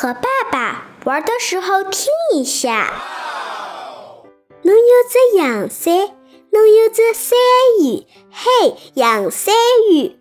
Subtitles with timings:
[0.00, 2.90] 和爸爸玩的时候听一下。
[4.62, 5.92] 侬有只洋伞，
[6.52, 7.36] 侬有只伞
[7.82, 9.52] 雨，嘿，洋伞
[9.92, 10.16] 雨。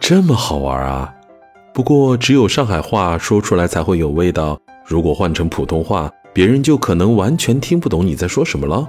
[0.00, 1.14] 这么好玩啊！
[1.72, 8.88] 不过只有上海话说出来才会有味道，如果换成普通话，别人就可能完全听不懂你在说什么了。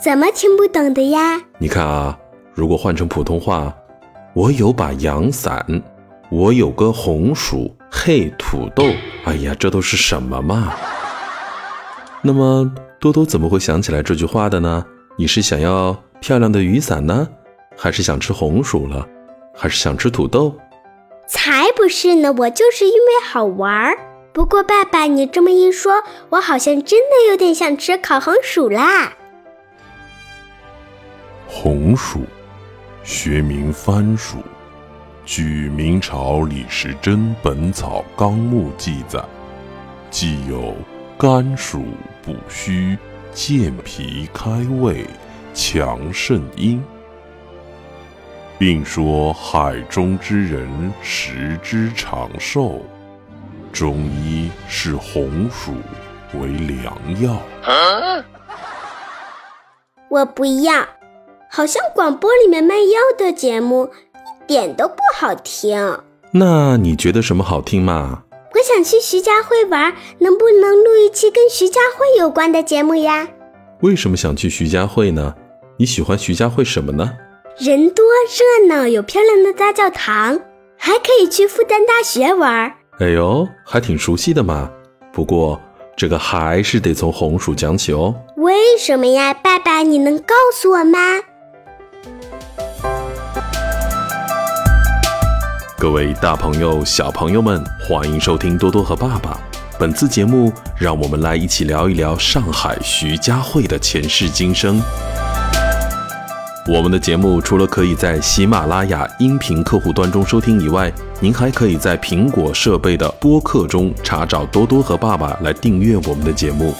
[0.00, 1.42] 怎么听不懂的呀？
[1.58, 2.16] 你看啊，
[2.54, 3.74] 如果换成普通话，
[4.32, 5.66] 我有把阳伞，
[6.32, 8.84] 我有个红薯，嘿，土豆，
[9.24, 10.72] 哎呀，这都是什么嘛？
[12.22, 14.82] 那么多多怎么会想起来这句话的呢？
[15.18, 17.28] 你是想要漂亮的雨伞呢，
[17.76, 19.06] 还是想吃红薯了，
[19.54, 20.56] 还是想吃土豆？
[21.28, 23.98] 才不是呢，我就是因为好玩儿。
[24.32, 29.12] 不过爸爸，你这么一说，我好像真的有点想吃烤红薯啦。
[31.46, 32.20] 红薯，
[33.04, 34.38] 学名番薯。
[35.24, 39.22] 据明朝李时珍《本草纲目》记载，
[40.10, 40.74] 既有
[41.16, 41.84] 甘薯
[42.24, 42.98] 补虚、
[43.32, 45.06] 健脾开胃、
[45.54, 46.82] 强肾阴，
[48.58, 52.82] 并说海中之人食之长寿。
[53.72, 55.72] 中医视红薯
[56.34, 57.40] 为良药。
[60.08, 60.84] 我不要。
[61.48, 63.90] 好像广播里面卖药的节目
[64.52, 65.98] 点都不好听。
[66.32, 68.24] 那你觉得什么好听嘛？
[68.52, 73.26] 我想去徐家汇玩，能不能录一期跟徐家汇有关的节目呀？
[73.80, 75.34] 为什么想去徐家汇呢？
[75.78, 77.12] 你喜欢徐家汇什么呢？
[77.56, 80.38] 人多热闹，有漂亮的大教堂，
[80.76, 82.74] 还可以去复旦大学玩。
[82.98, 84.70] 哎呦，还挺熟悉的嘛。
[85.14, 85.58] 不过
[85.96, 88.14] 这个还是得从红薯讲起哦。
[88.36, 89.78] 为什么呀，爸爸？
[89.78, 90.98] 你能告诉我吗？
[95.82, 99.36] 各位大朋友、小朋友们，欢迎收听多多和爸爸。
[99.80, 104.80] 本次节目，让我们来一起聊一聊上海徐家汇的前世今生。
[106.68, 116.72] 我们的节目除了可以在喜马拉雅音频客户端中收听以外，您还可以在苹果设备的播客中查找多多和爸爸来订阅我们的节目。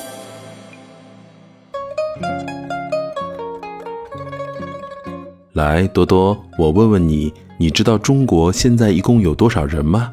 [5.54, 7.34] 来，多多，我问问你。
[7.62, 10.10] 你知道中国现在一共有多少人吗？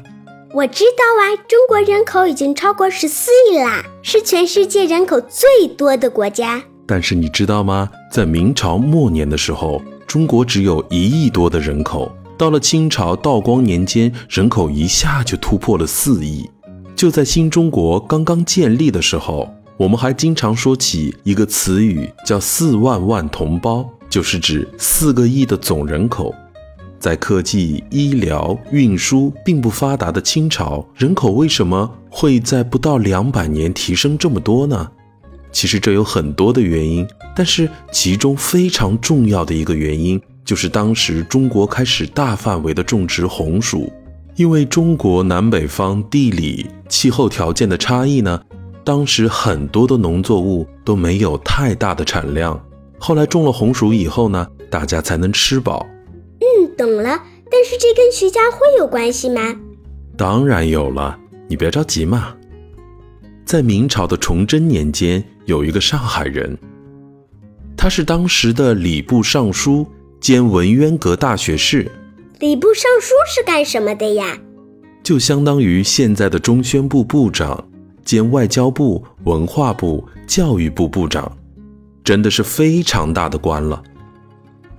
[0.54, 6.62] 我知道啊，中国人口已经超过十四亿啦，是全世界人口最多的国家。
[6.86, 7.90] 但是你知道吗？
[8.12, 16.48] 在明朝末年的时候，中国只有一亿多的人口，到了清朝道光年间，人口一下就突破了四亿。
[16.94, 26.32] 就在新中国刚刚建立的时候，我们还经常说起一个词语，叫“四万万同胞”，就是指四个亿的总人口。
[27.00, 34.88] 在科技、医疗、运输并不发达的清朝，人口为什么会在不到两百年提升这么多呢？
[35.50, 43.90] 其实这有很多的原因，但是其中非常重要的一个原因，就是当时中国开始大范围的种植红薯。
[44.36, 48.40] 因为中国南北方地理、气候条件的差异呢，
[48.84, 52.58] 当时很多的农作物都没有太大的产量。
[52.98, 55.86] 后来种了红薯以后呢，大家才能吃饱。
[56.76, 59.54] 懂了，但是这跟徐家汇有关系吗？
[60.16, 61.18] 当然有了，
[61.48, 62.34] 你别着急嘛。
[63.44, 66.56] 在明朝的崇祯年间，有一个上海人，
[67.76, 69.86] 他是当时的礼部尚书
[70.20, 71.90] 兼文渊阁大学士。
[72.38, 74.38] 礼部尚书是干什么的呀？
[75.02, 77.68] 就相当于现在的中宣部部长
[78.04, 81.36] 兼外交部、文化部、教育部部长，
[82.04, 83.82] 真的是非常大的官了。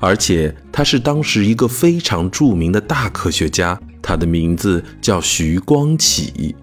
[0.01, 6.55] 而且他是当时一个非常著名的大科学家，他的名字叫徐光启。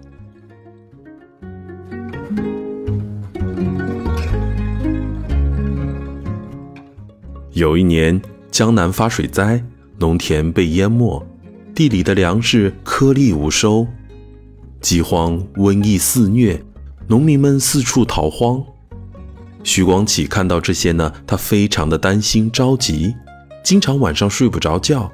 [7.53, 9.63] 有一年，江南发水灾，
[9.99, 11.25] 农田被淹没，
[11.73, 13.87] 地里的粮食颗粒无收，
[14.81, 16.61] 饥荒、瘟疫肆虐，
[17.07, 18.61] 农民们四处逃荒。
[19.63, 23.15] 徐光启看到这些呢，他非常的担心着急。
[23.69, 25.11] 经常晚上睡不着觉，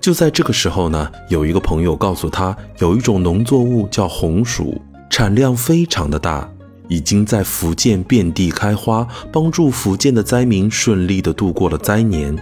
[0.00, 6.50] 就在这个时候呢，有一个朋友告诉他，有一种农作物叫红薯，产量非常的大，
[6.88, 12.36] 已经在福建遍地开花，帮助福建的灾民顺利的度过了灾年。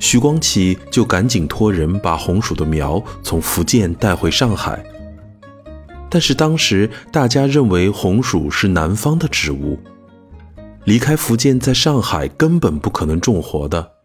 [0.00, 4.82] 徐光启就赶紧托人把红薯的苗从福建带回上海，
[6.08, 9.78] 但是当时大家认为红薯是南方的植物。
[10.82, 13.99] 离开福建，在上海根本不可能种活的。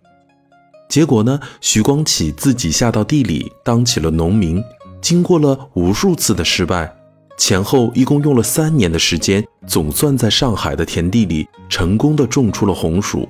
[0.87, 4.63] 结果呢，徐光启自己下到地里当起了农民，
[5.01, 6.95] 经过了无数次的失败，
[7.37, 13.27] 前后一共用了三年的时间，总算在上海的田地里成功的种出了红薯。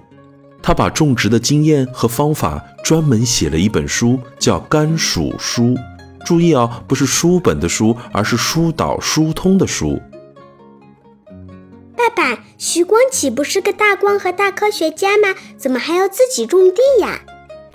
[0.62, 5.63] 他把种植的经验和方法专门写了一本书，叫《甘薯书》。
[6.25, 10.02] 注意啊，不是书本的书，而是疏导疏通的书。
[11.96, 15.36] 爸爸，徐光启不是个大官和大科学家吗？
[15.56, 17.22] 怎么还要自己种地呀？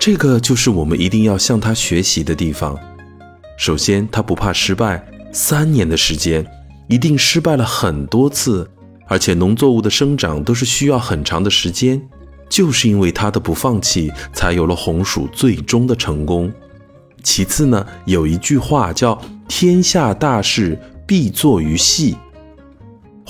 [0.00, 2.74] 这个就是我们一定要向他学习的地方。
[3.58, 6.42] 首先，他不怕失败，三年的时间，
[6.88, 8.66] 一定失败了很多次，
[9.06, 12.00] 而且农作物的生长都是需要很长的时间。
[12.48, 16.50] 就是因为他的不放弃，才有了红薯最终的成功。
[17.22, 22.16] 其次呢，有一句话叫“天下大事必作于细”，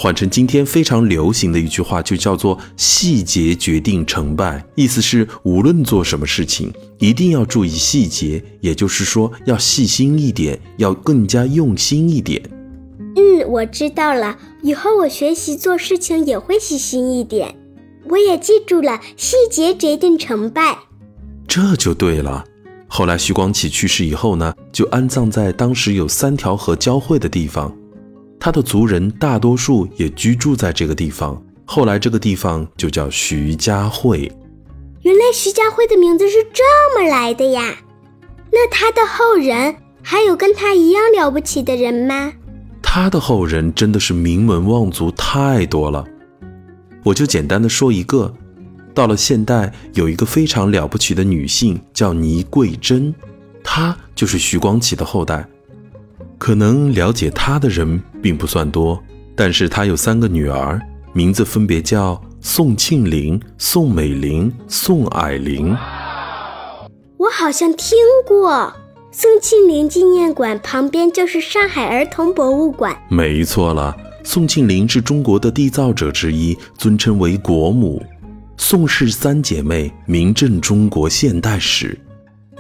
[0.03, 4.65] 换成今天非常流行的一句话，就叫做“细节决定成败”。
[4.75, 12.41] 意思是无论做什么事情，一定要注意细节，也就是说要细心一点，要更加用心一点。
[13.15, 17.55] 嗯，我知道了，以后我学习做事情也会细心一点。
[18.09, 20.79] 我也记住了，细节决定成败，
[21.47, 22.43] 这就对了。
[22.89, 27.71] 后来徐光启去世以后呢，就安葬在当时有三条河交汇的地方，
[28.41, 31.41] 他的族人大多数也居住在这个地方。
[31.67, 34.33] 后来这个地方就叫徐家汇。
[35.03, 36.65] 原来徐家汇的名字是这
[36.99, 37.77] 么来的呀？
[38.51, 42.33] 那他的后人还有跟他一样了不起的人吗？
[42.83, 46.05] 他的后人真的是名门望族太多了。
[47.05, 48.35] 我就简单的说一个，
[48.93, 53.15] 到了现代，有一个非常了不起的女性叫倪桂珍，
[53.63, 55.47] 她就是徐光启的后代。
[56.41, 58.99] 可能了解她的人并不算多，
[59.37, 60.81] 但是她有三个女儿，
[61.13, 65.77] 名字分别叫宋庆龄、宋美龄、宋霭龄。
[67.19, 68.73] 我好像听过，
[69.13, 72.99] 宋庆龄纪念馆旁边就是上海儿童博物馆。
[73.11, 73.95] 没错了。
[74.25, 78.03] 宋庆龄是中国的缔造者之一，尊称为国母。
[78.57, 81.99] 宋氏三姐妹名震中国现代史。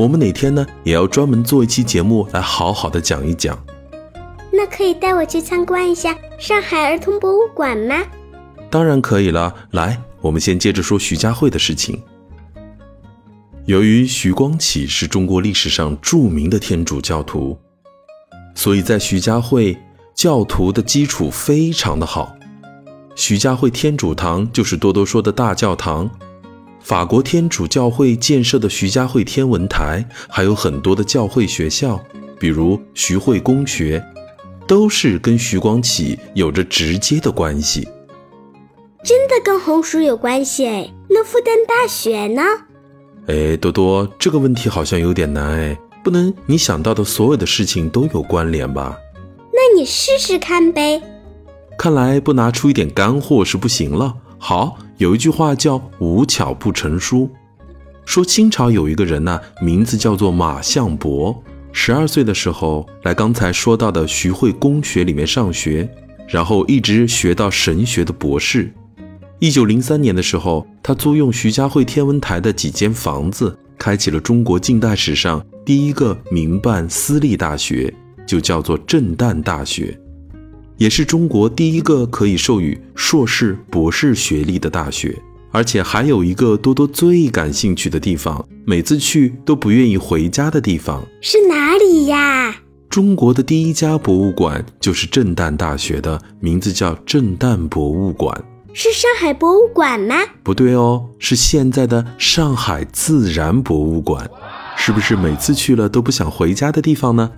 [0.01, 3.63] 我们哪天呢，也要专门做一期节目来好好的讲一讲。
[4.51, 8.03] 那可以带我去参观一下上海儿童博物馆吗？
[8.71, 9.55] 当然可以了。
[9.73, 12.03] 来，我们先接着说徐家汇的事情。
[13.67, 17.59] 由于徐光启是中国历史上著名的天主教徒，
[18.55, 19.77] 所以在徐家汇。
[20.15, 22.35] 教徒的基础非常的好，
[23.15, 26.11] 徐家汇天主堂就是多多说的大教堂，
[26.81, 32.01] 法国天主教会建设的徐家汇天文台，还有很多的教会学校，
[32.39, 34.05] 比如徐汇公学，
[34.67, 37.87] 都是跟徐光启有着直接的关系。
[39.05, 40.91] 真的跟红薯有关系哎？
[41.09, 42.43] 那复旦大学呢？
[43.27, 48.99] 哎，多多，这个问题好像有点难哎，不能你想到的所有的事情都有关联吧？
[49.53, 51.01] 那你试试看呗。
[51.79, 54.15] 看来不拿出一点干货是不行了。
[54.39, 57.31] 好，有一句话叫“无巧不成书”，
[58.05, 61.43] 说清朝有一个人呢，名字叫做马相伯，
[61.73, 65.89] 十二岁的时候来刚才说到的徐汇公学里面上学，
[66.29, 68.71] 然后一直学到神学的博士。
[69.39, 77.95] 一九零三年的时候，他租用徐家汇天文台的几间房子，开启了中国近代史上第一个民办私立大学。
[78.27, 79.99] 就叫做震旦大学，
[80.81, 85.15] 也是中国第一个可以授予硕士、博士学历的大学，
[85.51, 92.57] 而且还有一个多多最感兴趣的地方，每次去都不愿意回家的地方，是哪里呀？
[92.89, 98.43] 中国的第一家博物馆就是震旦大学的，名字叫震旦博物馆。
[98.73, 100.17] 是上海博物馆吗？
[100.43, 104.27] 不对哦，是现在的上海自然博物馆。
[104.79, 107.31] 是不是每次去了都不想回家的地方呢？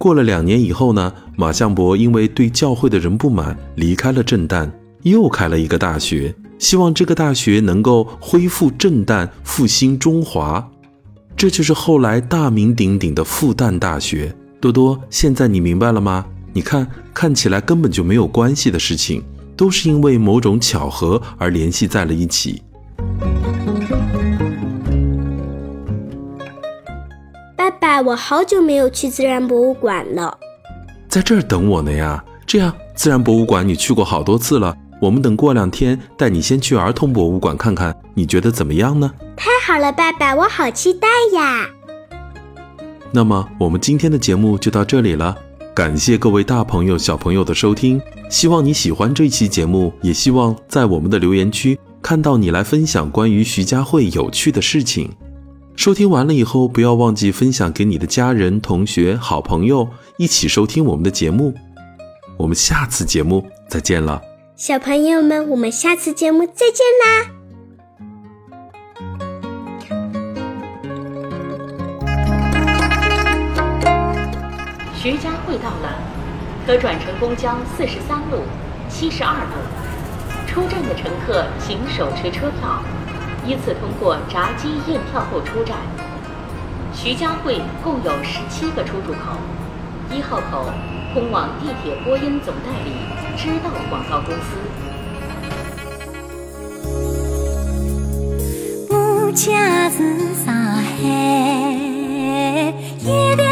[0.00, 4.66] 过了两年以后呢，马相伯因为对教会的人不满，离开了震旦，
[5.02, 10.66] 又开了一个大学，希望这个大学能够恢复震旦，复兴中华。
[11.36, 14.34] 这就是后来大名鼎鼎的复旦大学。
[14.58, 16.24] 多多，现在你明白了吗？
[16.54, 19.22] 你看，看起来根本就没有关系的事情，
[19.54, 22.62] 都是因为某种巧合而联系在了一起。
[28.02, 30.38] 我好久没有去自然博物馆了，
[31.08, 32.24] 在这儿等我呢呀。
[32.46, 39.12] 这样，自然博物馆你去过好多次了，我们等过两天带你先去儿童博物馆看看，你觉得怎么样呢？
[39.36, 41.68] 太好了，爸爸，我好期待呀。
[43.12, 45.36] 那么，我们今天的节目就到这里了，
[45.74, 55.10] 感谢各位大朋友、小朋友的收听，希望你喜欢这期节目，也希望在我们的留言区看到你来分享关于徐家汇有趣的事情。
[55.76, 61.54] 收听完了以后，不要忘记分享给你的家人、同学、好朋友，一起收听我们的节目。
[62.36, 64.20] 我们下次节目再见了，
[64.56, 67.26] 小朋友们，我们下次节目再见啦！
[74.94, 75.98] 徐家汇到了，
[76.66, 78.42] 可转乘公交四十三路、
[78.88, 79.56] 七十二路。
[80.46, 82.82] 出站的乘客请手持车票，
[83.50, 85.76] 依次通过闸机验票后出站。
[86.94, 89.36] 徐家汇共有十七个出入口，
[90.08, 90.66] 一号口
[91.12, 92.92] 通往地铁播音总代理
[93.36, 94.56] 知道广告公司。
[98.88, 103.49] 我家是上海，一代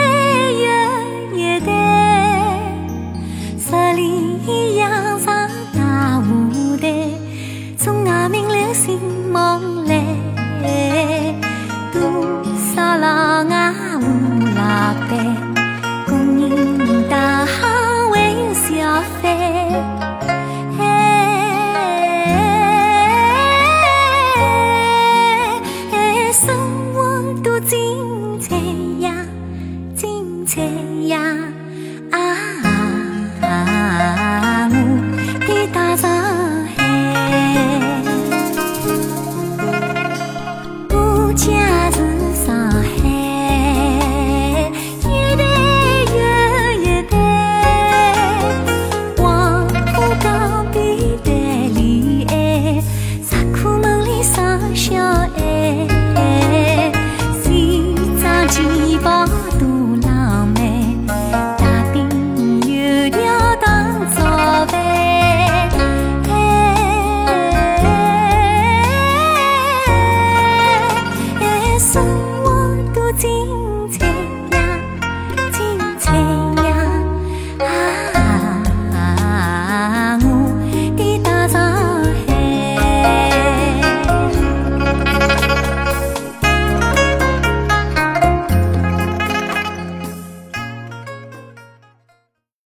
[71.98, 72.27] Thank you.